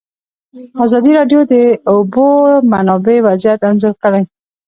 [0.85, 1.53] ازادي راډیو د د
[1.91, 2.25] اوبو
[2.71, 4.23] منابع وضعیت انځور کړی.